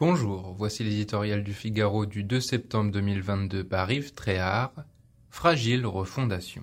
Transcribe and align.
Bonjour, 0.00 0.54
voici 0.56 0.82
l'éditorial 0.82 1.44
du 1.44 1.52
Figaro 1.52 2.06
du 2.06 2.24
2 2.24 2.40
septembre 2.40 2.90
2022 2.90 3.64
par 3.64 3.92
Yves 3.92 4.14
Tréhard. 4.14 4.72
Fragile 5.28 5.84
refondation. 5.84 6.62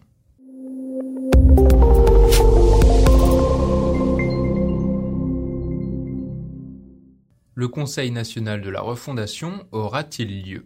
Le 7.53 7.67
Conseil 7.67 8.09
national 8.09 8.61
de 8.61 8.71
la 8.71 8.81
refondation 8.81 9.67
aura-t-il 9.71 10.43
lieu? 10.43 10.65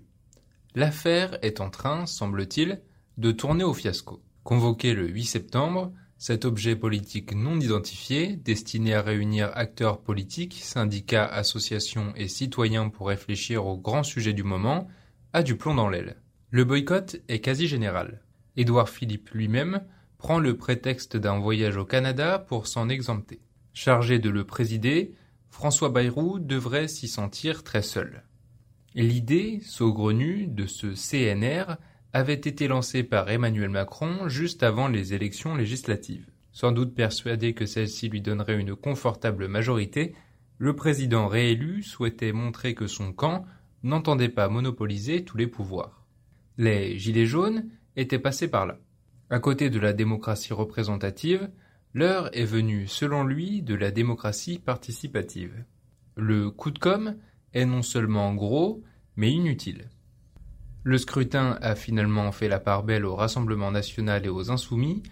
L'affaire 0.74 1.38
est 1.42 1.60
en 1.60 1.70
train, 1.70 2.06
semble-t-il, 2.06 2.82
de 3.18 3.34
tourner 3.34 3.66
au 3.66 3.74
fiasco. 3.74 4.24
Convoqué 4.46 4.94
le 4.94 5.10
8 5.10 5.26
septembre, 5.26 5.92
cet 6.22 6.46
objet 6.46 6.76
politique 6.76 7.34
non 7.34 7.60
identifié, 7.60 8.36
destiné 8.36 8.94
à 8.94 9.02
réunir 9.02 9.50
acteurs 9.56 10.00
politiques, 10.00 10.60
syndicats, 10.62 11.26
associations 11.26 12.14
et 12.16 12.28
citoyens 12.28 12.90
pour 12.90 13.08
réfléchir 13.08 13.66
aux 13.66 13.76
grands 13.76 14.04
sujets 14.04 14.34
du 14.34 14.44
moment, 14.44 14.88
a 15.34 15.42
du 15.42 15.58
plomb 15.58 15.74
dans 15.74 15.90
l'aile. 15.90 16.22
Le 16.52 16.64
boycott 16.64 17.16
est 17.28 17.40
quasi 17.40 17.66
général. 17.66 18.22
Édouard 18.56 18.90
Philippe 18.90 19.32
lui-même 19.32 19.82
prend 20.20 20.38
le 20.38 20.56
prétexte 20.56 21.18
d'un 21.18 21.40
voyage 21.40 21.78
au 21.78 21.86
Canada 21.86 22.38
pour 22.38 22.68
s'en 22.68 22.88
exempter. 22.88 23.42
Chargé 23.74 24.20
de 24.20 24.30
le 24.30 24.44
présider, 24.44 25.16
François 25.50 25.90
Bayrou 25.90 26.38
devrait 26.38 26.88
s'y 26.88 27.08
sentir 27.08 27.64
très 27.64 27.82
seul. 27.82 28.22
L'idée, 28.94 29.60
saugrenue, 29.64 30.46
de 30.46 30.68
ce 30.68 30.94
CNR 30.94 31.78
avait 32.14 32.34
été 32.34 32.68
lancé 32.68 33.04
par 33.04 33.30
Emmanuel 33.30 33.70
Macron 33.70 34.28
juste 34.28 34.64
avant 34.64 34.88
les 34.88 35.14
élections 35.14 35.56
législatives. 35.56 36.28
Sans 36.52 36.72
doute 36.72 36.94
persuadé 36.94 37.54
que 37.54 37.66
celle-ci 37.66 38.10
lui 38.10 38.22
donnerait 38.22 38.60
une 38.60 38.76
confortable 38.76 39.48
majorité, 39.48 40.14
le 40.58 40.76
président 40.76 41.28
réélu 41.28 41.82
souhaitait 41.82 42.34
montrer 42.34 42.76
que 42.76 42.88
son 42.88 43.14
camp 43.14 43.46
n'entendait 43.84 44.30
pas 44.30 44.50
monopoliser 44.50 45.24
tous 45.24 45.38
les 45.38 45.48
pouvoirs. 45.48 46.06
Les 46.58 47.00
Gilets 47.00 47.26
jaunes 47.26 47.70
étaient 47.96 48.20
passés 48.20 48.50
par 48.50 48.66
là. 48.66 48.78
À 49.30 49.40
côté 49.40 49.70
de 49.70 49.80
la 49.80 49.94
démocratie 49.94 50.54
représentative, 50.54 51.50
l'heure 51.94 52.30
est 52.38 52.46
venue, 52.46 52.88
selon 52.88 53.24
lui, 53.24 53.62
de 53.62 53.74
la 53.74 53.90
démocratie 53.90 54.60
participative. 54.60 55.64
Le 56.18 56.52
coup 56.52 56.72
de 56.72 56.80
com' 56.80 57.16
est 57.54 57.66
non 57.66 57.82
seulement 57.82 58.34
gros, 58.34 58.84
mais 59.16 59.32
inutile. 59.32 59.90
Le 60.84 60.98
scrutin 60.98 61.60
a 61.62 61.76
finalement 61.76 62.32
fait 62.32 62.48
la 62.48 62.60
part 62.60 62.82
belle 62.82 63.06
au 63.06 63.16
Rassemblement 63.16 63.70
national 63.70 64.26
et 64.26 64.30
aux 64.30 64.50
Insoumis, 64.50 65.04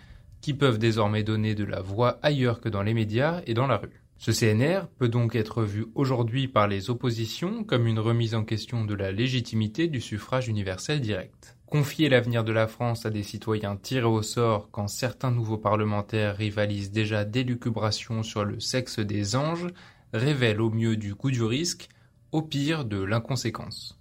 qui 0.41 0.55
peuvent 0.55 0.79
désormais 0.79 1.21
donner 1.21 1.53
de 1.53 1.63
la 1.63 1.79
voix 1.79 2.17
ailleurs 2.23 2.59
que 2.59 2.69
dans 2.69 2.81
les 2.81 2.95
médias 2.95 3.41
et 3.45 3.53
dans 3.53 3.67
la 3.67 3.77
rue. 3.77 4.01
Ce 4.17 4.31
CNR 4.31 4.87
peut 4.97 5.09
donc 5.09 5.35
être 5.35 5.63
vu 5.63 5.85
aujourd'hui 5.93 6.47
par 6.47 6.67
les 6.67 6.89
oppositions 6.89 7.63
comme 7.63 7.85
une 7.85 7.99
remise 7.99 8.33
en 8.33 8.43
question 8.43 8.83
de 8.83 8.95
la 8.95 9.11
légitimité 9.11 9.87
du 9.87 10.01
suffrage 10.01 10.47
universel 10.47 11.01
direct. 11.01 11.55
Confier 11.67 12.09
l'avenir 12.09 12.43
de 12.43 12.51
la 12.51 12.65
France 12.65 13.05
à 13.05 13.11
des 13.11 13.21
citoyens 13.21 13.75
tirés 13.75 14.05
au 14.05 14.23
sort 14.23 14.69
quand 14.71 14.87
certains 14.87 15.29
nouveaux 15.29 15.59
parlementaires 15.59 16.35
rivalisent 16.35 16.91
déjà 16.91 17.25
d'élucubration 17.25 18.23
sur 18.23 18.43
le 18.43 18.59
sexe 18.59 18.97
des 18.97 19.35
anges 19.35 19.67
révèle 20.13 20.61
au 20.61 20.71
mieux 20.71 20.97
du 20.97 21.13
goût 21.13 21.29
du 21.29 21.43
risque, 21.43 21.89
au 22.31 22.41
pire 22.41 22.85
de 22.85 22.99
l'inconséquence 23.01 23.98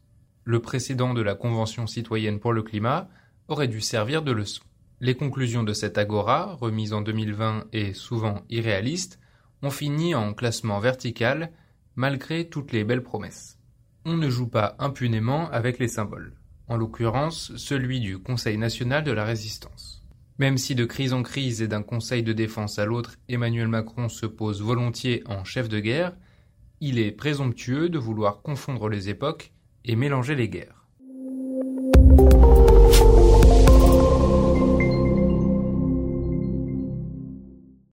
le 0.48 0.60
précédent 0.60 1.12
de 1.12 1.20
la 1.20 1.34
Convention 1.34 1.86
citoyenne 1.86 2.40
pour 2.40 2.54
le 2.54 2.62
climat, 2.62 3.10
aurait 3.48 3.68
dû 3.68 3.82
servir 3.82 4.22
de 4.22 4.32
leçon. 4.32 4.62
Les 4.98 5.14
conclusions 5.14 5.62
de 5.62 5.74
cette 5.74 5.98
agora, 5.98 6.56
remise 6.58 6.94
en 6.94 7.02
2020 7.02 7.66
et 7.74 7.92
souvent 7.92 8.40
irréalistes, 8.48 9.20
ont 9.60 9.68
fini 9.68 10.14
en 10.14 10.32
classement 10.32 10.80
vertical 10.80 11.52
malgré 11.96 12.48
toutes 12.48 12.72
les 12.72 12.82
belles 12.82 13.02
promesses. 13.02 13.58
On 14.06 14.16
ne 14.16 14.30
joue 14.30 14.46
pas 14.46 14.74
impunément 14.78 15.50
avec 15.50 15.78
les 15.78 15.86
symboles, 15.86 16.32
en 16.66 16.78
l'occurrence 16.78 17.54
celui 17.56 18.00
du 18.00 18.18
Conseil 18.18 18.56
national 18.56 19.04
de 19.04 19.12
la 19.12 19.26
résistance. 19.26 20.02
Même 20.38 20.56
si 20.56 20.74
de 20.74 20.86
crise 20.86 21.12
en 21.12 21.22
crise 21.22 21.60
et 21.60 21.68
d'un 21.68 21.82
conseil 21.82 22.22
de 22.22 22.32
défense 22.32 22.78
à 22.78 22.86
l'autre 22.86 23.16
Emmanuel 23.28 23.68
Macron 23.68 24.08
se 24.08 24.24
pose 24.24 24.62
volontiers 24.62 25.22
en 25.26 25.44
chef 25.44 25.68
de 25.68 25.78
guerre, 25.78 26.16
il 26.80 26.98
est 26.98 27.12
présomptueux 27.12 27.90
de 27.90 27.98
vouloir 27.98 28.40
confondre 28.40 28.88
les 28.88 29.10
époques 29.10 29.52
et 29.84 29.96
mélanger 29.96 30.34
les 30.34 30.48
guerres. 30.48 30.84